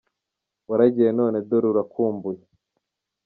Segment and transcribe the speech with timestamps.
[0.69, 2.41] Waragiye none dore urakumbuye